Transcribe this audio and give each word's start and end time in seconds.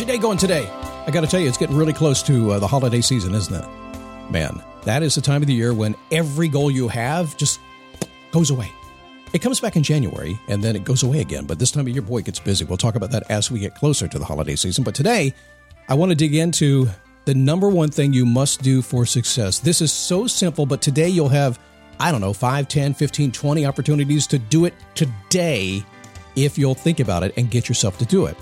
Your 0.00 0.06
day 0.06 0.16
going 0.16 0.38
today? 0.38 0.66
I 1.06 1.10
got 1.10 1.20
to 1.20 1.26
tell 1.26 1.40
you, 1.40 1.46
it's 1.46 1.58
getting 1.58 1.76
really 1.76 1.92
close 1.92 2.22
to 2.22 2.52
uh, 2.52 2.58
the 2.58 2.66
holiday 2.66 3.02
season, 3.02 3.34
isn't 3.34 3.54
it? 3.54 3.68
Man, 4.30 4.62
that 4.84 5.02
is 5.02 5.14
the 5.14 5.20
time 5.20 5.42
of 5.42 5.46
the 5.46 5.52
year 5.52 5.74
when 5.74 5.94
every 6.10 6.48
goal 6.48 6.70
you 6.70 6.88
have 6.88 7.36
just 7.36 7.60
goes 8.30 8.48
away. 8.48 8.72
It 9.34 9.40
comes 9.40 9.60
back 9.60 9.76
in 9.76 9.82
January 9.82 10.40
and 10.48 10.64
then 10.64 10.74
it 10.74 10.84
goes 10.84 11.02
away 11.02 11.20
again, 11.20 11.44
but 11.44 11.58
this 11.58 11.70
time 11.70 11.82
of 11.82 11.88
year, 11.90 12.00
boy, 12.00 12.20
it 12.20 12.24
gets 12.24 12.40
busy. 12.40 12.64
We'll 12.64 12.78
talk 12.78 12.94
about 12.94 13.10
that 13.10 13.30
as 13.30 13.50
we 13.50 13.60
get 13.60 13.74
closer 13.74 14.08
to 14.08 14.18
the 14.18 14.24
holiday 14.24 14.56
season. 14.56 14.84
But 14.84 14.94
today, 14.94 15.34
I 15.86 15.92
want 15.92 16.12
to 16.12 16.16
dig 16.16 16.34
into 16.34 16.88
the 17.26 17.34
number 17.34 17.68
one 17.68 17.90
thing 17.90 18.14
you 18.14 18.24
must 18.24 18.62
do 18.62 18.80
for 18.80 19.04
success. 19.04 19.58
This 19.58 19.82
is 19.82 19.92
so 19.92 20.26
simple, 20.26 20.64
but 20.64 20.80
today 20.80 21.10
you'll 21.10 21.28
have, 21.28 21.60
I 21.98 22.10
don't 22.10 22.22
know, 22.22 22.32
5, 22.32 22.68
10, 22.68 22.94
15, 22.94 23.32
20 23.32 23.66
opportunities 23.66 24.26
to 24.28 24.38
do 24.38 24.64
it 24.64 24.72
today 24.94 25.84
if 26.36 26.56
you'll 26.56 26.74
think 26.74 27.00
about 27.00 27.22
it 27.22 27.34
and 27.36 27.50
get 27.50 27.68
yourself 27.68 27.98
to 27.98 28.06
do 28.06 28.24
it. 28.24 28.38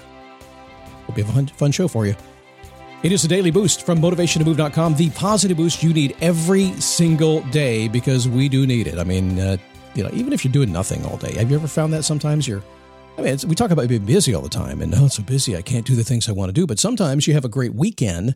It'll 1.08 1.14
be 1.14 1.22
a 1.22 1.24
fun, 1.24 1.46
fun 1.46 1.72
show 1.72 1.88
for 1.88 2.06
you. 2.06 2.14
It 3.02 3.12
is 3.12 3.24
a 3.24 3.28
daily 3.28 3.52
boost 3.52 3.86
from 3.86 4.00
motivationtomove.com, 4.00 4.96
the 4.96 5.10
positive 5.10 5.56
boost 5.56 5.84
you 5.84 5.92
need 5.92 6.16
every 6.20 6.72
single 6.80 7.42
day 7.50 7.86
because 7.86 8.28
we 8.28 8.48
do 8.48 8.66
need 8.66 8.88
it. 8.88 8.98
I 8.98 9.04
mean, 9.04 9.38
uh, 9.38 9.56
you 9.94 10.02
know, 10.02 10.10
even 10.12 10.32
if 10.32 10.44
you're 10.44 10.52
doing 10.52 10.72
nothing 10.72 11.04
all 11.04 11.16
day, 11.16 11.32
have 11.34 11.48
you 11.48 11.56
ever 11.56 11.68
found 11.68 11.92
that 11.92 12.02
sometimes 12.02 12.48
you're, 12.48 12.62
I 13.16 13.22
mean, 13.22 13.38
we 13.46 13.54
talk 13.54 13.70
about 13.70 13.86
being 13.86 14.04
busy 14.04 14.34
all 14.34 14.42
the 14.42 14.48
time 14.48 14.82
and 14.82 14.92
oh, 14.96 15.06
it's 15.06 15.14
so 15.14 15.22
busy, 15.22 15.56
I 15.56 15.62
can't 15.62 15.86
do 15.86 15.94
the 15.94 16.02
things 16.02 16.28
I 16.28 16.32
want 16.32 16.48
to 16.48 16.52
do. 16.52 16.66
But 16.66 16.80
sometimes 16.80 17.28
you 17.28 17.34
have 17.34 17.44
a 17.44 17.48
great 17.48 17.72
weekend 17.72 18.34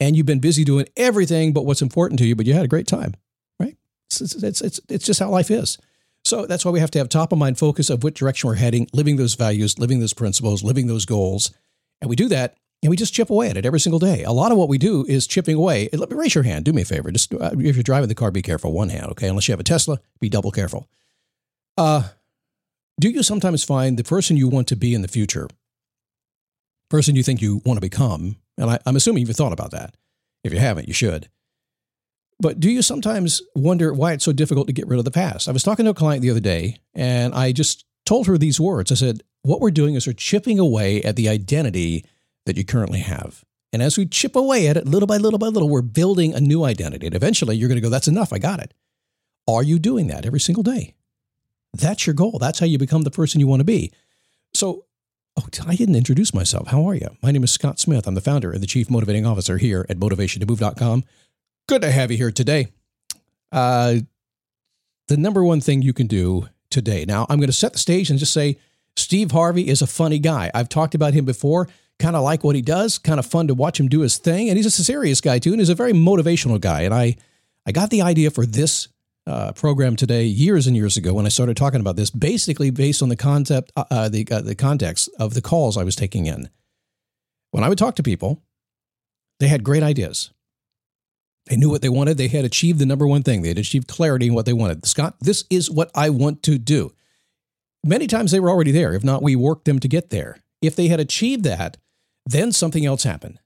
and 0.00 0.16
you've 0.16 0.26
been 0.26 0.40
busy 0.40 0.64
doing 0.64 0.86
everything 0.96 1.52
but 1.52 1.64
what's 1.64 1.80
important 1.80 2.18
to 2.18 2.26
you, 2.26 2.34
but 2.34 2.46
you 2.46 2.52
had 2.52 2.64
a 2.64 2.68
great 2.68 2.88
time, 2.88 3.14
right? 3.60 3.76
It's, 4.06 4.20
it's, 4.20 4.60
it's, 4.60 4.80
it's 4.88 5.06
just 5.06 5.20
how 5.20 5.30
life 5.30 5.52
is. 5.52 5.78
So 6.24 6.46
that's 6.46 6.64
why 6.64 6.72
we 6.72 6.80
have 6.80 6.90
to 6.90 6.98
have 6.98 7.08
top 7.08 7.30
of 7.30 7.38
mind 7.38 7.60
focus 7.60 7.90
of 7.90 8.02
what 8.02 8.14
direction 8.14 8.48
we're 8.48 8.56
heading, 8.56 8.88
living 8.92 9.16
those 9.16 9.34
values, 9.34 9.78
living 9.78 10.00
those 10.00 10.14
principles, 10.14 10.64
living 10.64 10.88
those 10.88 11.04
goals 11.04 11.52
and 12.00 12.08
we 12.08 12.16
do 12.16 12.28
that 12.28 12.56
and 12.82 12.90
we 12.90 12.96
just 12.96 13.12
chip 13.12 13.30
away 13.30 13.50
at 13.50 13.56
it 13.56 13.66
every 13.66 13.80
single 13.80 13.98
day. 13.98 14.24
A 14.24 14.32
lot 14.32 14.52
of 14.52 14.58
what 14.58 14.68
we 14.68 14.78
do 14.78 15.04
is 15.06 15.26
chipping 15.26 15.56
away. 15.56 15.88
Let 15.92 16.10
me 16.10 16.16
raise 16.16 16.34
your 16.34 16.44
hand. 16.44 16.64
Do 16.64 16.72
me 16.72 16.82
a 16.82 16.86
favor. 16.86 17.10
Just 17.10 17.34
uh, 17.34 17.50
if 17.58 17.76
you're 17.76 17.82
driving 17.82 18.08
the 18.08 18.14
car, 18.14 18.30
be 18.30 18.42
careful. 18.42 18.72
One 18.72 18.88
hand, 18.88 19.06
okay? 19.10 19.28
Unless 19.28 19.48
you 19.48 19.52
have 19.52 19.60
a 19.60 19.64
Tesla, 19.64 20.00
be 20.18 20.28
double 20.28 20.50
careful. 20.50 20.88
Uh, 21.76 22.08
do 22.98 23.10
you 23.10 23.22
sometimes 23.22 23.64
find 23.64 23.96
the 23.96 24.04
person 24.04 24.36
you 24.36 24.48
want 24.48 24.68
to 24.68 24.76
be 24.76 24.94
in 24.94 25.02
the 25.02 25.08
future, 25.08 25.48
person 26.88 27.16
you 27.16 27.22
think 27.22 27.42
you 27.42 27.60
want 27.64 27.76
to 27.76 27.82
become, 27.82 28.36
and 28.56 28.70
I, 28.70 28.78
I'm 28.86 28.96
assuming 28.96 29.26
you've 29.26 29.36
thought 29.36 29.52
about 29.52 29.70
that. 29.72 29.94
If 30.42 30.52
you 30.52 30.58
haven't, 30.58 30.88
you 30.88 30.94
should. 30.94 31.28
But 32.40 32.60
do 32.60 32.70
you 32.70 32.80
sometimes 32.80 33.42
wonder 33.54 33.92
why 33.92 34.12
it's 34.12 34.24
so 34.24 34.32
difficult 34.32 34.66
to 34.68 34.72
get 34.72 34.88
rid 34.88 34.98
of 34.98 35.04
the 35.04 35.10
past? 35.10 35.48
I 35.48 35.52
was 35.52 35.62
talking 35.62 35.84
to 35.84 35.90
a 35.90 35.94
client 35.94 36.22
the 36.22 36.30
other 36.30 36.40
day, 36.40 36.78
and 36.94 37.34
I 37.34 37.52
just 37.52 37.84
told 38.10 38.26
her 38.26 38.36
these 38.36 38.58
words. 38.58 38.90
I 38.90 38.96
said, 38.96 39.22
what 39.42 39.60
we're 39.60 39.70
doing 39.70 39.94
is 39.94 40.04
we're 40.04 40.14
chipping 40.14 40.58
away 40.58 41.00
at 41.04 41.14
the 41.14 41.28
identity 41.28 42.04
that 42.44 42.56
you 42.56 42.64
currently 42.64 42.98
have. 42.98 43.44
And 43.72 43.80
as 43.80 43.96
we 43.96 44.04
chip 44.04 44.34
away 44.34 44.66
at 44.66 44.76
it 44.76 44.84
little 44.84 45.06
by 45.06 45.16
little 45.16 45.38
by 45.38 45.46
little, 45.46 45.68
we're 45.68 45.80
building 45.80 46.34
a 46.34 46.40
new 46.40 46.64
identity. 46.64 47.06
And 47.06 47.14
eventually 47.14 47.54
you're 47.54 47.68
going 47.68 47.76
to 47.76 47.80
go, 47.80 47.88
that's 47.88 48.08
enough. 48.08 48.32
I 48.32 48.38
got 48.40 48.58
it. 48.58 48.74
Are 49.46 49.62
you 49.62 49.78
doing 49.78 50.08
that 50.08 50.26
every 50.26 50.40
single 50.40 50.64
day? 50.64 50.96
That's 51.72 52.04
your 52.04 52.14
goal. 52.14 52.40
That's 52.40 52.58
how 52.58 52.66
you 52.66 52.78
become 52.78 53.02
the 53.02 53.12
person 53.12 53.38
you 53.38 53.46
want 53.46 53.60
to 53.60 53.64
be. 53.64 53.92
So, 54.52 54.86
oh, 55.36 55.46
I 55.64 55.76
didn't 55.76 55.94
introduce 55.94 56.34
myself. 56.34 56.66
How 56.66 56.84
are 56.88 56.96
you? 56.96 57.16
My 57.22 57.30
name 57.30 57.44
is 57.44 57.52
Scott 57.52 57.78
Smith. 57.78 58.08
I'm 58.08 58.16
the 58.16 58.20
founder 58.20 58.50
and 58.50 58.60
the 58.60 58.66
chief 58.66 58.90
motivating 58.90 59.24
officer 59.24 59.56
here 59.56 59.86
at 59.88 59.98
motivationtomove.com. 59.98 61.04
Good 61.68 61.82
to 61.82 61.92
have 61.92 62.10
you 62.10 62.16
here 62.16 62.32
today. 62.32 62.72
Uh, 63.52 63.98
the 65.06 65.16
number 65.16 65.44
one 65.44 65.60
thing 65.60 65.80
you 65.80 65.92
can 65.92 66.08
do 66.08 66.48
today. 66.70 67.04
Now, 67.06 67.26
I'm 67.28 67.38
going 67.38 67.48
to 67.48 67.52
set 67.52 67.72
the 67.72 67.78
stage 67.78 68.10
and 68.10 68.18
just 68.18 68.32
say, 68.32 68.56
Steve 68.96 69.30
Harvey 69.30 69.68
is 69.68 69.82
a 69.82 69.86
funny 69.86 70.18
guy. 70.18 70.50
I've 70.54 70.68
talked 70.68 70.94
about 70.94 71.14
him 71.14 71.24
before. 71.24 71.68
Kind 71.98 72.16
of 72.16 72.22
like 72.22 72.42
what 72.42 72.56
he 72.56 72.62
does. 72.62 72.98
Kind 72.98 73.18
of 73.18 73.26
fun 73.26 73.46
to 73.48 73.54
watch 73.54 73.78
him 73.78 73.88
do 73.88 74.00
his 74.00 74.16
thing. 74.16 74.48
And 74.48 74.56
he's 74.56 74.66
a 74.66 74.70
serious 74.70 75.20
guy 75.20 75.38
too, 75.38 75.50
and 75.50 75.60
he's 75.60 75.68
a 75.68 75.74
very 75.74 75.92
motivational 75.92 76.60
guy. 76.60 76.82
And 76.82 76.94
I, 76.94 77.16
I 77.66 77.72
got 77.72 77.90
the 77.90 78.02
idea 78.02 78.30
for 78.30 78.46
this 78.46 78.88
uh, 79.26 79.52
program 79.52 79.96
today 79.96 80.24
years 80.24 80.66
and 80.66 80.76
years 80.76 80.96
ago 80.96 81.14
when 81.14 81.26
I 81.26 81.28
started 81.28 81.56
talking 81.56 81.80
about 81.80 81.96
this, 81.96 82.10
basically 82.10 82.70
based 82.70 83.02
on 83.02 83.10
the 83.10 83.16
concept, 83.16 83.70
uh, 83.76 83.84
uh 83.90 84.08
the 84.08 84.26
uh, 84.30 84.40
the 84.40 84.54
context 84.54 85.10
of 85.18 85.34
the 85.34 85.42
calls 85.42 85.76
I 85.76 85.84
was 85.84 85.94
taking 85.94 86.26
in. 86.26 86.48
When 87.50 87.62
I 87.62 87.68
would 87.68 87.78
talk 87.78 87.96
to 87.96 88.02
people, 88.02 88.42
they 89.38 89.48
had 89.48 89.62
great 89.62 89.82
ideas. 89.82 90.30
They 91.46 91.56
knew 91.56 91.70
what 91.70 91.82
they 91.82 91.88
wanted. 91.88 92.16
They 92.16 92.28
had 92.28 92.44
achieved 92.44 92.78
the 92.78 92.86
number 92.86 93.06
one 93.06 93.22
thing. 93.22 93.42
They 93.42 93.48
had 93.48 93.58
achieved 93.58 93.88
clarity 93.88 94.26
in 94.26 94.34
what 94.34 94.46
they 94.46 94.52
wanted. 94.52 94.86
Scott, 94.86 95.16
this 95.20 95.44
is 95.50 95.70
what 95.70 95.90
I 95.94 96.10
want 96.10 96.42
to 96.44 96.58
do. 96.58 96.92
Many 97.84 98.06
times 98.06 98.30
they 98.30 98.40
were 98.40 98.50
already 98.50 98.72
there. 98.72 98.92
If 98.92 99.02
not, 99.02 99.22
we 99.22 99.34
worked 99.36 99.64
them 99.64 99.78
to 99.80 99.88
get 99.88 100.10
there. 100.10 100.38
If 100.60 100.76
they 100.76 100.88
had 100.88 101.00
achieved 101.00 101.44
that, 101.44 101.78
then 102.26 102.52
something 102.52 102.84
else 102.84 103.04
happened. 103.04 103.38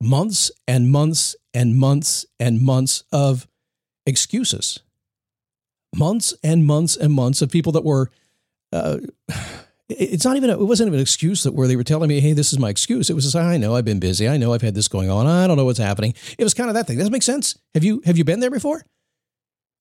Months 0.00 0.50
and 0.66 0.90
months 0.90 1.36
and 1.52 1.76
months 1.76 2.26
and 2.40 2.60
months 2.60 3.04
of 3.12 3.46
excuses. 4.06 4.80
Months 5.94 6.34
and 6.42 6.66
months 6.66 6.96
and 6.96 7.12
months 7.12 7.42
of 7.42 7.50
people 7.50 7.72
that 7.72 7.84
were. 7.84 8.10
Uh, 8.72 8.98
it's 9.88 10.24
not 10.24 10.36
even. 10.36 10.50
A, 10.50 10.54
it 10.54 10.64
wasn't 10.64 10.88
even 10.88 10.98
an 10.98 11.02
excuse 11.02 11.42
that 11.44 11.54
where 11.54 11.68
they 11.68 11.76
were 11.76 11.84
telling 11.84 12.08
me, 12.08 12.20
"Hey, 12.20 12.32
this 12.32 12.52
is 12.52 12.58
my 12.58 12.70
excuse." 12.70 13.08
It 13.08 13.14
was 13.14 13.24
just, 13.24 13.36
"I 13.36 13.56
know 13.56 13.74
I've 13.76 13.84
been 13.84 14.00
busy. 14.00 14.28
I 14.28 14.36
know 14.36 14.52
I've 14.52 14.62
had 14.62 14.74
this 14.74 14.88
going 14.88 15.10
on. 15.10 15.26
I 15.26 15.46
don't 15.46 15.56
know 15.56 15.64
what's 15.64 15.78
happening." 15.78 16.14
It 16.38 16.44
was 16.44 16.54
kind 16.54 16.68
of 16.68 16.74
that 16.74 16.86
thing. 16.86 16.96
Does 16.96 17.06
that 17.06 17.12
make 17.12 17.22
sense? 17.22 17.56
Have 17.74 17.84
you 17.84 18.02
have 18.04 18.18
you 18.18 18.24
been 18.24 18.40
there 18.40 18.50
before? 18.50 18.84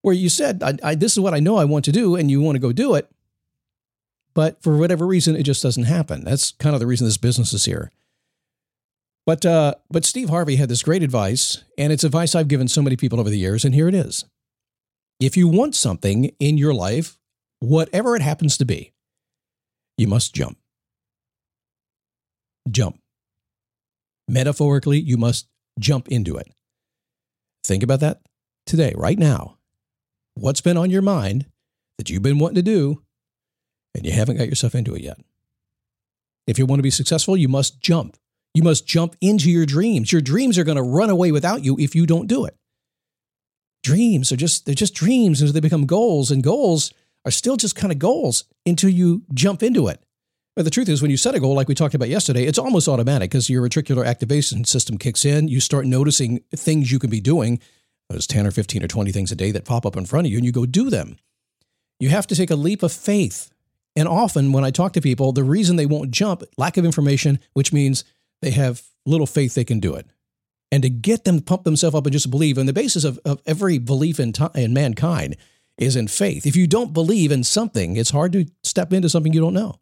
Where 0.02 0.14
you 0.14 0.30
said, 0.30 0.62
I, 0.62 0.78
I, 0.84 0.96
"This 0.96 1.14
is 1.14 1.20
what 1.20 1.34
I 1.34 1.40
know 1.40 1.58
I 1.58 1.66
want 1.66 1.86
to 1.86 1.92
do," 1.92 2.16
and 2.16 2.30
you 2.30 2.42
want 2.42 2.56
to 2.56 2.60
go 2.60 2.72
do 2.72 2.94
it, 2.94 3.10
but 4.36 4.62
for 4.62 4.78
whatever 4.78 5.08
reason, 5.08 5.36
it 5.36 5.44
just 5.44 5.64
doesn't 5.64 5.86
happen. 5.86 6.24
That's 6.24 6.52
kind 6.52 6.76
of 6.76 6.80
the 6.80 6.88
reason 6.88 7.08
this 7.08 7.18
business 7.18 7.54
is 7.54 7.66
here. 7.66 7.92
But 9.26 9.44
uh, 9.44 9.76
but 9.90 10.06
Steve 10.06 10.30
Harvey 10.30 10.58
had 10.58 10.70
this 10.70 10.84
great 10.84 11.02
advice, 11.02 11.64
and 11.78 11.92
it's 11.92 12.04
advice 12.04 12.36
I've 12.36 12.48
given 12.48 12.68
so 12.68 12.84
many 12.84 12.96
people 12.96 13.20
over 13.20 13.32
the 13.32 13.40
years, 13.40 13.66
and 13.66 13.74
here 13.74 13.88
it 13.88 13.96
is. 13.96 14.26
If 15.20 15.36
you 15.36 15.48
want 15.48 15.74
something 15.74 16.32
in 16.40 16.58
your 16.58 16.74
life, 16.74 17.18
whatever 17.60 18.16
it 18.16 18.22
happens 18.22 18.58
to 18.58 18.66
be, 18.66 18.92
you 19.98 20.08
must 20.08 20.34
jump. 20.34 20.58
Jump. 22.70 23.00
Metaphorically, 24.28 25.00
you 25.00 25.18
must 25.18 25.48
jump 25.80 26.08
into 26.08 26.38
it. 26.38 26.48
Think 27.64 27.84
about 27.84 28.00
that 28.00 28.22
today, 28.66 28.94
right 28.96 29.18
now. 29.18 29.58
What's 30.36 30.62
been 30.62 30.78
on 30.78 30.90
your 30.90 31.02
mind 31.02 31.46
that 31.98 32.10
you've 32.10 32.24
been 32.24 32.40
wanting 32.40 32.56
to 32.56 32.62
do 32.62 33.02
and 33.96 34.06
you 34.06 34.12
haven't 34.12 34.38
got 34.38 34.50
yourself 34.50 34.76
into 34.76 34.94
it 34.96 35.02
yet. 35.02 35.18
If 36.48 36.60
you 36.60 36.66
want 36.66 36.80
to 36.80 36.84
be 36.84 36.92
successful, 36.92 37.38
you 37.38 37.48
must 37.48 37.82
jump. 37.82 38.18
You 38.54 38.64
must 38.64 38.86
jump 38.86 39.16
into 39.22 39.50
your 39.50 39.66
dreams. 39.66 40.12
Your 40.12 40.22
dreams 40.22 40.58
are 40.58 40.64
going 40.64 40.78
to 40.78 40.84
run 40.84 41.10
away 41.10 41.32
without 41.32 41.64
you 41.64 41.78
if 41.80 41.96
you 41.96 42.06
don't 42.06 42.28
do 42.28 42.46
it. 42.46 42.56
Dreams 43.84 44.32
are 44.32 44.38
just 44.38 44.66
they're 44.66 44.76
just 44.76 44.96
dreams 44.96 45.42
until 45.42 45.54
they 45.54 45.60
become 45.60 45.86
goals 45.86 46.32
and 46.32 46.44
goals 46.44 46.92
are 47.24 47.32
still 47.32 47.56
just 47.56 47.76
kind 47.76 47.92
of 47.92 48.00
goals 48.00 48.46
until 48.66 48.90
you 48.90 49.24
jump 49.34 49.64
into 49.64 49.88
it. 49.88 50.02
But 50.56 50.64
the 50.64 50.72
truth 50.72 50.88
is 50.88 51.02
when 51.02 51.12
you 51.12 51.18
set 51.18 51.36
a 51.36 51.40
goal 51.40 51.54
like 51.54 51.68
we 51.68 51.76
talked 51.76 51.96
about 51.96 52.10
yesterday, 52.10 52.46
it's 52.46 52.60
almost 52.60 52.88
automatic 52.88 53.30
because 53.30 53.50
your 53.50 53.68
reticular 53.68 54.06
activation 54.06 54.64
system 54.64 54.98
kicks 54.98 55.26
in, 55.26 55.50
you 55.50 55.60
start 55.60 55.86
noticing 55.86 56.40
things 56.56 56.92
you 56.92 57.00
can 57.00 57.10
be 57.10 57.20
doing, 57.20 57.60
those 58.10 58.26
10 58.26 58.48
or 58.48 58.52
15 58.52 58.84
or 58.84 58.88
20 58.88 59.12
things 59.12 59.32
a 59.32 59.36
day 59.36 59.52
that 59.52 59.66
pop 59.66 59.86
up 59.86 59.98
in 59.98 60.06
front 60.06 60.28
of 60.28 60.32
you 60.32 60.38
and 60.38 60.46
you 60.46 60.54
go 60.54 60.66
do 60.66 60.90
them. 60.90 61.18
You 62.00 62.10
have 62.10 62.28
to 62.28 62.36
take 62.36 62.52
a 62.52 62.56
leap 62.56 62.84
of 62.84 62.94
faith 62.94 63.52
and 63.96 64.08
often 64.08 64.52
when 64.52 64.66
I 64.66 64.72
talk 64.72 64.94
to 64.94 65.02
people, 65.02 65.32
the 65.32 65.44
reason 65.44 65.76
they 65.76 65.86
won't 65.86 66.12
jump, 66.12 66.44
lack 66.58 66.78
of 66.78 66.86
information, 66.86 67.40
which 67.54 67.72
means 67.72 68.04
they 68.42 68.52
have 68.52 68.84
little 69.06 69.28
faith 69.28 69.56
they 69.56 69.64
can 69.64 69.80
do 69.80 69.96
it. 69.96 70.06
And 70.72 70.84
to 70.84 70.90
get 70.90 71.24
them 71.24 71.38
to 71.38 71.44
pump 71.44 71.64
themselves 71.64 71.96
up 71.96 72.06
and 72.06 72.14
just 72.14 72.30
believe, 72.30 72.58
and 72.58 72.68
the 72.68 72.74
basis 72.74 73.04
of, 73.04 73.20
of 73.24 73.42
every 73.46 73.78
belief 73.78 74.20
in, 74.20 74.34
t- 74.34 74.46
in 74.56 74.74
mankind 74.74 75.38
is 75.78 75.96
in 75.96 76.08
faith. 76.08 76.46
If 76.46 76.56
you 76.56 76.68
don't 76.68 76.94
believe 76.94 77.32
in 77.32 77.44
something, 77.44 77.98
it's 77.98 78.12
hard 78.12 78.32
to 78.34 78.46
step 78.64 78.94
into 78.94 79.10
something 79.10 79.34
you 79.34 79.42
don't 79.42 79.54
know. 79.54 79.80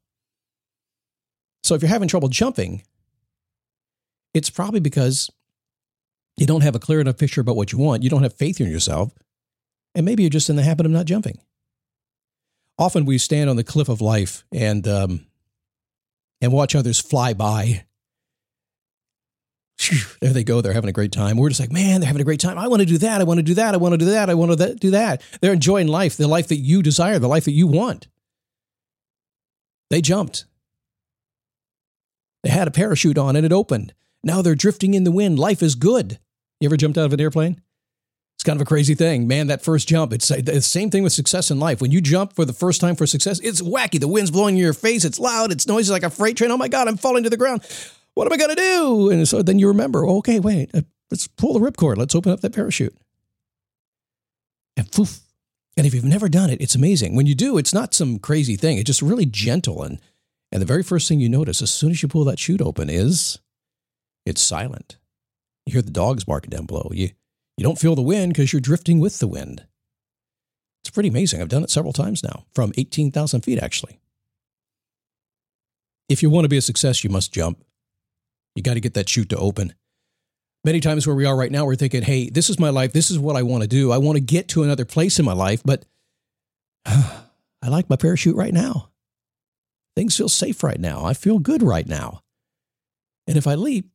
So 1.63 1.75
if 1.75 1.81
you're 1.81 1.89
having 1.89 2.07
trouble 2.07 2.29
jumping, 2.29 2.83
it's 4.33 4.49
probably 4.49 4.79
because 4.79 5.29
you 6.37 6.45
don't 6.45 6.61
have 6.61 6.75
a 6.75 6.79
clear 6.79 6.99
enough 6.99 7.17
picture 7.17 7.41
about 7.41 7.55
what 7.55 7.71
you 7.71 7.77
want. 7.77 8.03
You 8.03 8.09
don't 8.09 8.23
have 8.23 8.33
faith 8.33 8.59
in 8.59 8.69
yourself. 8.69 9.13
And 9.95 10.05
maybe 10.05 10.23
you're 10.23 10.31
just 10.31 10.49
in 10.49 10.55
the 10.55 10.63
habit 10.63 10.85
of 10.87 10.91
not 10.91 11.05
jumping 11.05 11.39
often 12.77 13.05
we 13.05 13.17
stand 13.17 13.49
on 13.49 13.55
the 13.55 13.63
cliff 13.63 13.89
of 13.89 14.01
life 14.01 14.45
and 14.51 14.87
um, 14.87 15.25
and 16.41 16.51
watch 16.51 16.75
others 16.75 16.99
fly 16.99 17.33
by. 17.33 17.85
There 20.21 20.33
they 20.33 20.44
go. 20.44 20.62
They're 20.62 20.74
having 20.74 20.89
a 20.89 20.94
great 20.94 21.12
time. 21.12 21.38
We're 21.38 21.50
just 21.50 21.59
like, 21.59 21.71
man, 21.71 22.00
they're 22.00 22.07
having 22.07 22.21
a 22.21 22.25
great 22.25 22.39
time. 22.39 22.57
I 22.57 22.68
want 22.68 22.81
to 22.81 22.85
do 22.85 22.97
that. 23.00 23.21
I 23.21 23.24
want 23.24 23.39
to 23.39 23.44
do 23.44 23.53
that. 23.56 23.74
I 23.74 23.77
want 23.77 23.94
to 23.94 23.97
do 23.97 24.06
that. 24.06 24.30
I 24.30 24.33
want 24.33 24.57
to 24.57 24.75
do 24.75 24.91
that. 24.91 25.21
They're 25.41 25.53
enjoying 25.53 25.88
life, 25.88 26.18
the 26.18 26.27
life 26.27 26.47
that 26.47 26.57
you 26.57 26.81
desire, 26.83 27.19
the 27.19 27.27
life 27.27 27.45
that 27.45 27.51
you 27.51 27.68
want. 27.68 28.07
They 29.89 30.01
jumped. 30.01 30.45
They 32.44 32.50
had 32.50 32.68
a 32.68 32.71
parachute 32.71 33.18
on 33.18 33.35
and 33.35 33.45
it 33.45 33.53
opened. 33.53 33.94
Now 34.24 34.41
they're 34.41 34.56
drifting 34.56 34.94
in 34.94 35.03
the 35.03 35.12
wind. 35.12 35.39
Life 35.39 35.62
is 35.62 35.75
good. 35.75 36.19
You 36.59 36.68
ever 36.68 36.77
jumped 36.77 36.97
out 36.97 37.06
of 37.06 37.13
an 37.13 37.21
airplane? 37.21 37.62
It's 38.36 38.44
kind 38.44 38.57
of 38.57 38.62
a 38.62 38.65
crazy 38.65 38.95
thing, 38.95 39.27
man. 39.27 39.47
That 39.47 39.62
first 39.63 39.88
jump, 39.88 40.12
it's 40.12 40.29
the 40.29 40.62
same 40.62 40.89
thing 40.89 41.03
with 41.03 41.13
success 41.13 41.51
in 41.51 41.59
life. 41.59 41.81
When 41.81 41.91
you 41.91 42.01
jump 42.01 42.33
for 42.33 42.45
the 42.45 42.53
first 42.53 42.81
time 42.81 42.95
for 42.95 43.06
success, 43.06 43.39
it's 43.39 43.62
wacky. 43.62 44.00
The 44.00 44.07
wind's 44.07 44.31
blowing 44.31 44.56
in 44.56 44.62
your 44.62 44.74
face. 44.74 45.06
It's 45.06 45.19
loud. 45.19 45.51
It's 45.51 45.68
noisy 45.68 45.91
like 45.91 46.03
a 46.03 46.09
freight 46.09 46.38
train. 46.38 46.51
Oh 46.51 46.57
my 46.57 46.68
God, 46.68 46.88
I'm 46.88 46.97
falling 46.97 47.24
to 47.24 47.29
the 47.29 47.38
ground. 47.38 47.62
What 48.15 48.27
am 48.27 48.33
I 48.33 48.38
going 48.38 48.56
to 48.56 48.62
do? 48.62 49.10
And 49.10 49.27
so 49.27 49.42
then 49.42 49.60
you 49.60 49.68
remember, 49.68 50.06
okay, 50.07 50.39
wait, 50.39 50.69
uh, 50.74 50.81
let's 51.10 51.27
pull 51.27 51.54
the 51.54 51.60
ripcord. 51.60 51.98
Let's 51.98 52.15
open 52.15 52.31
up 52.31 52.42
that 52.42 52.54
parachute. 52.54 52.95
And 54.77 54.92
poof. 54.92 55.21
And 55.75 55.88
if 55.88 55.94
you've 55.94 56.04
never 56.04 56.30
done 56.30 56.50
it, 56.50 56.62
it's 56.62 56.75
amazing. 56.75 57.15
When 57.15 57.25
you 57.25 57.33
do, 57.33 57.57
it's 57.57 57.74
not 57.74 57.94
some 57.94 58.19
crazy 58.19 58.56
thing. 58.56 58.77
It's 58.77 58.88
just 58.88 59.01
really 59.01 59.25
gentle. 59.25 59.81
And, 59.83 60.00
and 60.51 60.62
the 60.62 60.68
very 60.68 60.83
first 60.83 61.07
thing 61.07 61.19
you 61.19 61.30
notice 61.30 61.62
as 61.62 61.74
soon 61.74 61.92
as 61.92 62.04
you 62.04 62.10
pull 62.10 62.25
that 62.25 62.39
chute 62.39 62.62
open 62.62 62.89
is 62.89 63.39
it's 64.25 64.42
silent. 64.42 64.98
You 65.65 65.74
hear 65.74 65.81
the 65.81 65.92
dogs 65.92 66.25
barking 66.25 66.51
down 66.51 66.65
below. 66.65 66.89
You, 66.94 67.10
you 67.57 67.63
don't 67.63 67.80
feel 67.80 67.95
the 67.95 68.01
wind 68.01 68.33
because 68.33 68.54
you're 68.54 68.60
drifting 68.60 69.00
with 69.00 69.19
the 69.19 69.27
wind. 69.27 69.65
It's 70.83 70.92
pretty 70.92 71.10
amazing. 71.10 71.42
I've 71.42 71.50
done 71.50 71.63
it 71.63 71.69
several 71.69 71.94
times 71.94 72.24
now, 72.24 72.45
from 72.54 72.74
18,000 72.77 73.42
feet, 73.42 73.57
actually. 73.57 74.00
If 76.10 76.21
you 76.21 76.30
want 76.30 76.45
to 76.45 76.50
be 76.50 76.57
a 76.57 76.62
success, 76.62 77.04
you 77.04 77.10
must 77.10 77.31
jump. 77.31 77.63
You 78.55 78.63
got 78.63 78.75
to 78.75 78.79
get 78.79 78.94
that 78.94 79.09
chute 79.09 79.29
to 79.29 79.38
open. 79.38 79.73
Many 80.63 80.79
times 80.79 81.05
where 81.05 81.15
we 81.15 81.25
are 81.25 81.35
right 81.35 81.51
now, 81.51 81.65
we're 81.65 81.75
thinking, 81.75 82.03
hey, 82.03 82.29
this 82.29 82.50
is 82.50 82.59
my 82.59 82.69
life. 82.69 82.94
This 82.94 83.11
is 83.11 83.19
what 83.19 83.35
I 83.35 83.44
want 83.44 83.63
to 83.63 83.67
do. 83.67 83.91
I 83.91 83.97
want 83.97 84.15
to 84.15 84.21
get 84.21 84.47
to 84.50 84.63
another 84.63 84.85
place 84.85 85.19
in 85.19 85.25
my 85.25 85.33
life, 85.33 85.61
but 85.65 85.85
I 86.85 87.67
like 87.67 87.89
my 87.89 87.95
parachute 87.95 88.35
right 88.35 88.53
now. 88.53 88.89
Things 89.95 90.15
feel 90.15 90.29
safe 90.29 90.63
right 90.63 90.79
now. 90.79 91.05
I 91.05 91.13
feel 91.13 91.39
good 91.39 91.61
right 91.61 91.88
now. 91.88 92.21
And 93.27 93.38
if 93.38 93.45
I 93.45 93.55
leap, 93.55 93.89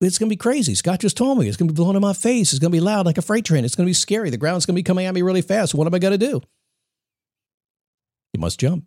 it's 0.00 0.18
going 0.18 0.28
to 0.28 0.32
be 0.32 0.36
crazy. 0.36 0.74
Scott 0.74 1.00
just 1.00 1.16
told 1.16 1.38
me 1.38 1.48
it's 1.48 1.56
going 1.56 1.68
to 1.68 1.74
be 1.74 1.76
blowing 1.76 1.96
in 1.96 2.02
my 2.02 2.12
face. 2.12 2.52
It's 2.52 2.58
going 2.58 2.70
to 2.70 2.76
be 2.76 2.80
loud 2.80 3.06
like 3.06 3.18
a 3.18 3.22
freight 3.22 3.44
train. 3.44 3.64
It's 3.64 3.74
going 3.74 3.86
to 3.86 3.90
be 3.90 3.94
scary. 3.94 4.28
The 4.30 4.36
ground's 4.36 4.66
going 4.66 4.74
to 4.74 4.78
be 4.78 4.82
coming 4.82 5.06
at 5.06 5.14
me 5.14 5.22
really 5.22 5.42
fast. 5.42 5.74
What 5.74 5.86
am 5.86 5.94
I 5.94 5.98
going 5.98 6.18
to 6.18 6.26
do? 6.26 6.42
You 8.34 8.40
must 8.40 8.60
jump. 8.60 8.84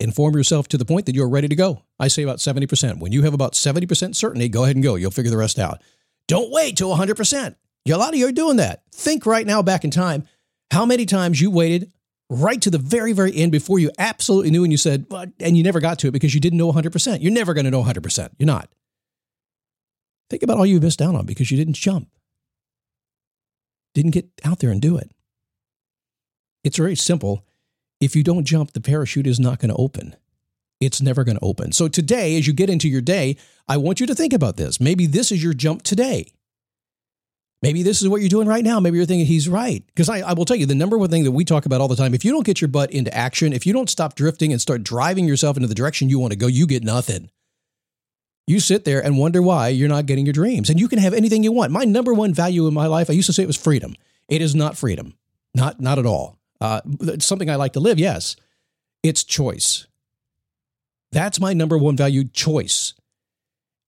Inform 0.00 0.34
yourself 0.34 0.68
to 0.68 0.78
the 0.78 0.84
point 0.84 1.06
that 1.06 1.14
you're 1.14 1.28
ready 1.28 1.48
to 1.48 1.54
go. 1.54 1.82
I 2.00 2.08
say 2.08 2.22
about 2.22 2.38
70%. 2.38 2.98
When 2.98 3.12
you 3.12 3.22
have 3.22 3.34
about 3.34 3.52
70% 3.52 4.16
certainty, 4.16 4.48
go 4.48 4.64
ahead 4.64 4.76
and 4.76 4.82
go. 4.82 4.96
You'll 4.96 5.10
figure 5.10 5.30
the 5.30 5.36
rest 5.36 5.58
out. 5.58 5.80
Don't 6.26 6.50
wait 6.50 6.76
till 6.76 6.96
100%. 6.96 7.54
A 7.88 7.94
lot 7.96 8.10
of 8.10 8.16
you 8.16 8.26
are 8.28 8.32
doing 8.32 8.56
that. 8.56 8.82
Think 8.92 9.26
right 9.26 9.46
now 9.46 9.62
back 9.62 9.84
in 9.84 9.90
time 9.90 10.24
how 10.70 10.86
many 10.86 11.04
times 11.04 11.40
you 11.40 11.50
waited 11.50 11.92
right 12.30 12.60
to 12.62 12.70
the 12.70 12.78
very, 12.78 13.12
very 13.12 13.36
end 13.36 13.52
before 13.52 13.78
you 13.78 13.90
absolutely 13.98 14.50
knew 14.50 14.64
and 14.64 14.72
you 14.72 14.78
said, 14.78 15.06
and 15.38 15.56
you 15.56 15.62
never 15.62 15.80
got 15.80 15.98
to 15.98 16.08
it 16.08 16.12
because 16.12 16.34
you 16.34 16.40
didn't 16.40 16.58
know 16.58 16.72
100%. 16.72 17.20
You're 17.20 17.32
never 17.32 17.52
going 17.52 17.66
to 17.66 17.70
know 17.70 17.82
100%. 17.82 18.30
You're 18.38 18.46
not. 18.46 18.70
Think 20.30 20.42
about 20.42 20.56
all 20.56 20.64
you 20.64 20.80
missed 20.80 21.02
out 21.02 21.14
on 21.14 21.26
because 21.26 21.50
you 21.50 21.58
didn't 21.58 21.74
jump, 21.74 22.08
didn't 23.94 24.12
get 24.12 24.28
out 24.44 24.60
there 24.60 24.70
and 24.70 24.80
do 24.80 24.96
it. 24.96 25.10
It's 26.64 26.78
very 26.78 26.96
simple. 26.96 27.44
If 28.02 28.16
you 28.16 28.24
don't 28.24 28.44
jump, 28.44 28.72
the 28.72 28.80
parachute 28.80 29.28
is 29.28 29.38
not 29.38 29.60
going 29.60 29.68
to 29.68 29.76
open. 29.76 30.16
It's 30.80 31.00
never 31.00 31.22
going 31.22 31.38
to 31.38 31.44
open. 31.44 31.70
So 31.70 31.86
today, 31.86 32.36
as 32.36 32.48
you 32.48 32.52
get 32.52 32.68
into 32.68 32.88
your 32.88 33.00
day, 33.00 33.36
I 33.68 33.76
want 33.76 34.00
you 34.00 34.08
to 34.08 34.14
think 34.16 34.32
about 34.32 34.56
this. 34.56 34.80
Maybe 34.80 35.06
this 35.06 35.30
is 35.30 35.40
your 35.40 35.54
jump 35.54 35.82
today. 35.82 36.26
Maybe 37.62 37.84
this 37.84 38.02
is 38.02 38.08
what 38.08 38.20
you're 38.20 38.28
doing 38.28 38.48
right 38.48 38.64
now. 38.64 38.80
Maybe 38.80 38.96
you're 38.96 39.06
thinking 39.06 39.26
he's 39.26 39.48
right. 39.48 39.84
Because 39.86 40.08
I, 40.08 40.18
I, 40.18 40.32
will 40.32 40.44
tell 40.44 40.56
you, 40.56 40.66
the 40.66 40.74
number 40.74 40.98
one 40.98 41.10
thing 41.10 41.22
that 41.22 41.30
we 41.30 41.44
talk 41.44 41.64
about 41.64 41.80
all 41.80 41.86
the 41.86 41.94
time 41.94 42.12
if 42.12 42.24
you 42.24 42.32
don't 42.32 42.44
get 42.44 42.60
your 42.60 42.66
butt 42.66 42.90
into 42.90 43.16
action, 43.16 43.52
if 43.52 43.66
you 43.66 43.72
don't 43.72 43.88
stop 43.88 44.16
drifting 44.16 44.50
and 44.50 44.60
start 44.60 44.82
driving 44.82 45.28
yourself 45.28 45.56
into 45.56 45.68
the 45.68 45.74
direction 45.74 46.08
you 46.08 46.18
want 46.18 46.32
to 46.32 46.38
go, 46.38 46.48
you 46.48 46.66
get 46.66 46.82
nothing. 46.82 47.30
You 48.48 48.58
sit 48.58 48.84
there 48.84 49.00
and 49.00 49.16
wonder 49.16 49.40
why 49.40 49.68
you're 49.68 49.88
not 49.88 50.06
getting 50.06 50.26
your 50.26 50.32
dreams. 50.32 50.68
And 50.68 50.80
you 50.80 50.88
can 50.88 50.98
have 50.98 51.14
anything 51.14 51.44
you 51.44 51.52
want. 51.52 51.70
My 51.70 51.84
number 51.84 52.12
one 52.12 52.34
value 52.34 52.66
in 52.66 52.74
my 52.74 52.86
life, 52.88 53.08
I 53.08 53.12
used 53.12 53.26
to 53.26 53.32
say 53.32 53.44
it 53.44 53.46
was 53.46 53.56
freedom. 53.56 53.94
It 54.28 54.42
is 54.42 54.56
not 54.56 54.76
freedom. 54.76 55.14
Not 55.54 55.80
not 55.80 56.00
at 56.00 56.06
all. 56.06 56.41
Uh, 56.62 56.80
something 57.18 57.50
I 57.50 57.56
like 57.56 57.72
to 57.72 57.80
live, 57.80 57.98
yes. 57.98 58.36
It's 59.02 59.24
choice. 59.24 59.88
That's 61.10 61.40
my 61.40 61.54
number 61.54 61.76
one 61.76 61.96
value, 61.96 62.22
choice. 62.22 62.94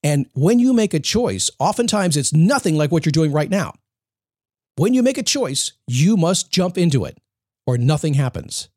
And 0.03 0.27
when 0.35 0.59
you 0.59 0.73
make 0.73 0.93
a 0.93 0.99
choice, 0.99 1.53
oftentimes 1.61 2.17
it's 2.17 2.33
nothing 2.33 2.77
like 2.77 2.91
what 2.91 3.07
you're 3.07 3.13
doing 3.13 3.31
right 3.31 3.49
now. 3.49 3.75
When 4.75 4.93
you 4.93 5.05
make 5.05 5.19
a 5.19 5.23
choice, 5.23 5.73
you 5.87 6.17
must 6.17 6.51
jump 6.51 6.77
into 6.77 7.05
it 7.05 7.17
or 7.65 7.79
nothing 7.79 8.15
happens. 8.15 8.69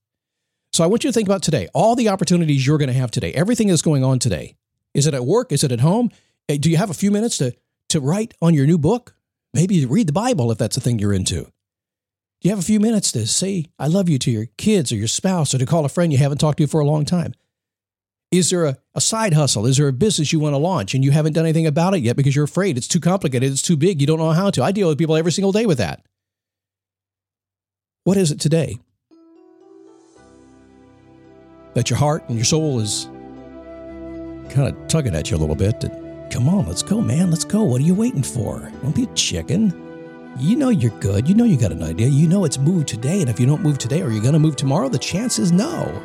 So 0.74 0.84
I 0.84 0.88
want 0.88 1.04
you 1.04 1.10
to 1.10 1.14
think 1.14 1.28
about 1.28 1.42
today, 1.42 1.68
all 1.74 1.96
the 1.96 2.10
opportunities 2.10 2.68
you're 2.68 2.78
going 2.78 2.94
to 2.94 2.94
have 2.94 3.10
today, 3.10 3.34
everything 3.34 3.68
that's 3.68 3.82
going 3.82 4.04
on 4.04 4.20
today. 4.20 4.56
Is 4.94 5.08
it 5.08 5.16
at 5.16 5.26
work? 5.26 5.52
Is 5.52 5.64
it 5.64 5.72
at 5.72 5.80
home? 5.80 6.12
Do 6.48 6.70
you 6.70 6.78
have 6.78 6.92
a 6.92 6.94
few 6.94 7.10
minutes 7.10 7.40
to, 7.40 7.56
to 7.90 8.00
write 8.00 8.36
on 8.44 8.54
your 8.54 8.68
new 8.68 8.78
book? 8.78 9.16
Maybe 9.56 9.84
read 9.88 10.08
the 10.08 10.14
Bible 10.14 10.52
if 10.52 10.60
that's 10.60 10.76
the 10.76 10.82
thing 10.82 11.00
you're 11.00 11.14
into. 11.14 11.52
Do 12.40 12.48
you 12.48 12.52
have 12.52 12.60
a 12.60 12.66
few 12.66 12.80
minutes 12.80 13.12
to 13.14 13.26
say, 13.26 13.66
I 13.80 13.88
love 13.88 14.10
you 14.10 14.20
to 14.20 14.30
your 14.30 14.46
kids 14.58 14.92
or 14.92 14.96
your 14.96 15.08
spouse 15.08 15.56
or 15.56 15.58
to 15.58 15.66
call 15.66 15.86
a 15.86 15.90
friend 15.90 16.12
you 16.12 16.20
haven't 16.20 16.38
talked 16.38 16.60
to 16.60 16.68
for 16.68 16.80
a 16.80 16.86
long 16.86 17.04
time? 17.04 17.34
Is 18.32 18.52
there 18.52 18.66
a, 18.66 18.78
a 18.94 19.02
side 19.02 19.34
hustle? 19.34 19.66
Is 19.66 19.78
there 19.78 19.88
a 19.88 19.94
business 19.94 20.32
you 20.32 20.40
want 20.40 20.54
to 20.54 20.58
launch 20.58 20.94
and 20.94 21.04
you 21.04 21.10
haven't 21.12 21.34
done 21.34 21.46
anything 21.46 21.66
about 21.66 21.96
it 21.96 22.02
yet 22.02 22.16
because 22.16 22.36
you're 22.36 22.46
afraid 22.46 22.78
it's 22.78 22.88
too 22.88 23.00
complicated, 23.00 23.52
it's 23.52 23.62
too 23.64 23.78
big, 23.78 24.02
you 24.02 24.06
don't 24.06 24.20
know 24.20 24.32
how 24.32 24.52
to? 24.52 24.64
I 24.64 24.72
deal 24.72 24.88
with 24.88 25.00
people 25.00 25.16
every 25.16 25.32
single 25.32 25.52
day 25.52 25.66
with 25.66 25.80
that. 25.80 26.06
What 28.04 28.18
is 28.18 28.32
it 28.32 28.40
today? 28.40 28.78
That 31.74 31.90
your 31.90 31.98
heart 31.98 32.24
and 32.28 32.38
your 32.38 32.46
soul 32.46 32.80
is 32.80 33.06
kind 34.54 34.68
of 34.68 34.88
tugging 34.88 35.16
at 35.16 35.32
you 35.32 35.38
a 35.38 35.40
little 35.40 35.56
bit. 35.56 35.82
To, 35.82 35.90
Come 36.30 36.50
on, 36.50 36.68
let's 36.68 36.84
go, 36.84 37.02
man. 37.02 37.32
Let's 37.32 37.46
go. 37.46 37.64
What 37.64 37.82
are 37.82 37.86
you 37.86 37.96
waiting 37.96 38.24
for? 38.24 38.72
Don't 38.84 38.96
be 38.96 39.04
a 39.04 39.14
chicken. 39.16 39.87
You 40.40 40.56
know 40.56 40.70
you're 40.70 40.92
good. 41.00 41.28
You 41.28 41.34
know 41.34 41.46
you 41.46 41.58
got 41.58 41.72
an 41.72 41.82
idea. 41.82 42.08
You 42.08 42.28
know 42.28 42.46
it's 42.46 42.60
moved 42.60 42.88
today. 42.88 43.22
And 43.22 43.30
if 43.30 43.40
you 43.40 43.48
don't 43.48 43.64
move 43.64 43.80
today, 43.80 44.04
are 44.04 44.12
you 44.12 44.22
going 44.22 44.34
to 44.34 44.40
move 44.40 44.56
tomorrow? 44.56 44.88
The 44.88 45.00
chance 45.00 45.40
is 45.40 45.52
no. 45.52 46.00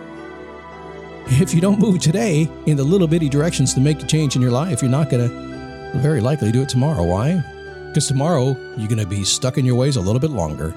If 1.27 1.53
you 1.53 1.61
don't 1.61 1.79
move 1.79 2.01
today 2.01 2.49
in 2.65 2.79
the 2.79 2.83
little 2.83 3.07
bitty 3.07 3.29
directions 3.29 3.75
to 3.75 3.81
make 3.81 4.03
a 4.03 4.07
change 4.07 4.35
in 4.35 4.41
your 4.41 4.51
life, 4.51 4.81
you're 4.81 4.91
not 4.91 5.11
going 5.11 5.29
to 5.29 5.99
very 5.99 6.21
likely 6.21 6.51
do 6.51 6.63
it 6.63 6.71
tomorrow. 6.71 7.05
Why? 7.05 7.45
Because 7.89 8.09
tomorrow 8.09 8.57
you're 8.79 8.89
going 8.89 8.99
to 8.99 9.07
be 9.07 9.23
stuck 9.23 9.59
in 9.59 9.67
your 9.67 9.75
ways 9.75 9.97
a 9.97 10.01
little 10.01 10.21
bit 10.21 10.31
longer. 10.31 10.75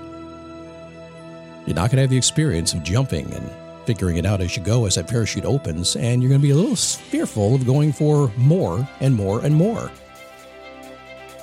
You're 1.65 1.75
not 1.75 1.89
going 1.89 1.97
to 1.97 2.01
have 2.01 2.09
the 2.09 2.17
experience 2.17 2.73
of 2.73 2.83
jumping 2.83 3.33
and 3.33 3.49
figuring 3.85 4.17
it 4.17 4.25
out 4.25 4.41
as 4.41 4.57
you 4.57 4.63
go 4.63 4.85
as 4.85 4.95
that 4.95 5.07
parachute 5.07 5.45
opens, 5.45 5.95
and 5.95 6.21
you're 6.21 6.29
going 6.29 6.41
to 6.41 6.45
be 6.45 6.51
a 6.51 6.55
little 6.55 6.75
fearful 6.75 7.55
of 7.55 7.65
going 7.65 7.93
for 7.93 8.31
more 8.35 8.85
and 8.99 9.15
more 9.15 9.39
and 9.45 9.55
more. 9.55 9.89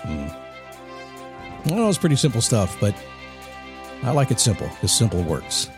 Hmm. 0.02 0.41
Well, 1.66 1.88
it's 1.88 1.98
pretty 1.98 2.16
simple 2.16 2.40
stuff, 2.40 2.76
but 2.80 2.94
I 4.02 4.10
like 4.10 4.30
it 4.30 4.40
simple 4.40 4.68
because 4.68 4.92
simple 4.92 5.22
works. 5.22 5.70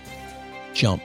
Jump. 0.73 1.03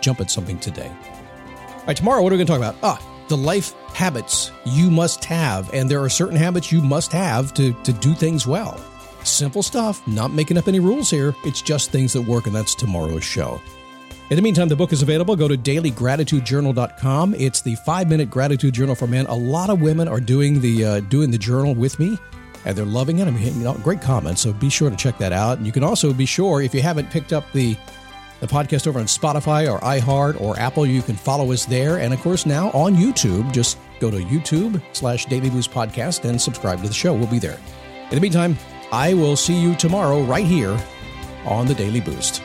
Jump 0.00 0.20
at 0.20 0.30
something 0.30 0.58
today. 0.58 0.90
All 0.90 1.84
right, 1.86 1.96
tomorrow, 1.96 2.22
what 2.22 2.32
are 2.32 2.36
we 2.36 2.44
going 2.44 2.46
to 2.46 2.52
talk 2.52 2.58
about? 2.58 2.76
Ah, 2.82 3.24
the 3.28 3.36
life 3.36 3.72
habits 3.94 4.52
you 4.64 4.90
must 4.90 5.24
have. 5.24 5.72
And 5.72 5.90
there 5.90 6.02
are 6.02 6.08
certain 6.08 6.36
habits 6.36 6.70
you 6.70 6.82
must 6.82 7.12
have 7.12 7.54
to, 7.54 7.72
to 7.84 7.92
do 7.92 8.14
things 8.14 8.46
well. 8.46 8.78
Simple 9.24 9.62
stuff, 9.62 10.06
not 10.06 10.32
making 10.32 10.58
up 10.58 10.68
any 10.68 10.80
rules 10.80 11.08
here. 11.08 11.34
It's 11.44 11.62
just 11.62 11.90
things 11.90 12.12
that 12.12 12.22
work, 12.22 12.46
and 12.46 12.54
that's 12.54 12.74
tomorrow's 12.74 13.24
show. 13.24 13.60
In 14.30 14.36
the 14.36 14.42
meantime, 14.42 14.68
the 14.68 14.76
book 14.76 14.92
is 14.92 15.02
available. 15.02 15.36
Go 15.36 15.46
to 15.46 15.56
dailygratitudejournal.com. 15.56 17.34
It's 17.34 17.60
the 17.60 17.74
five 17.76 18.08
minute 18.08 18.30
gratitude 18.30 18.74
journal 18.74 18.94
for 18.94 19.06
men. 19.06 19.26
A 19.26 19.34
lot 19.34 19.70
of 19.70 19.80
women 19.80 20.08
are 20.08 20.20
doing 20.20 20.60
the 20.60 20.84
uh, 20.84 21.00
doing 21.00 21.30
the 21.30 21.38
journal 21.38 21.74
with 21.74 21.98
me, 21.98 22.18
and 22.64 22.76
they're 22.76 22.84
loving 22.84 23.18
it. 23.18 23.28
I 23.28 23.30
mean, 23.30 23.42
you 23.58 23.64
know, 23.64 23.74
great 23.74 24.00
comments. 24.00 24.40
So 24.40 24.52
be 24.52 24.68
sure 24.68 24.90
to 24.90 24.96
check 24.96 25.18
that 25.18 25.32
out. 25.32 25.58
And 25.58 25.66
you 25.66 25.72
can 25.72 25.84
also 25.84 26.12
be 26.12 26.26
sure 26.26 26.62
if 26.62 26.74
you 26.74 26.82
haven't 26.82 27.10
picked 27.10 27.32
up 27.32 27.50
the 27.52 27.76
the 28.40 28.48
podcast 28.48 28.88
over 28.88 28.98
on 28.98 29.06
Spotify 29.06 29.72
or 29.72 29.78
iHeart 29.80 30.40
or 30.40 30.58
Apple, 30.58 30.84
you 30.84 31.00
can 31.00 31.14
follow 31.14 31.52
us 31.52 31.64
there. 31.64 31.98
And 31.98 32.12
of 32.12 32.20
course, 32.22 32.44
now 32.44 32.70
on 32.72 32.96
YouTube, 32.96 33.52
just 33.52 33.78
go 34.00 34.10
to 34.10 34.18
YouTube 34.18 34.82
slash 34.92 35.26
Daily 35.26 35.48
Boost 35.48 35.70
Podcast 35.70 36.28
and 36.28 36.42
subscribe 36.42 36.82
to 36.82 36.88
the 36.88 36.94
show. 36.94 37.14
We'll 37.14 37.28
be 37.28 37.38
there. 37.38 37.60
In 38.10 38.16
the 38.16 38.20
meantime, 38.20 38.58
I 38.90 39.14
will 39.14 39.36
see 39.36 39.54
you 39.54 39.76
tomorrow 39.76 40.22
right 40.22 40.44
here 40.44 40.76
on 41.46 41.66
the 41.66 41.74
Daily 41.74 42.00
Boost. 42.00 42.42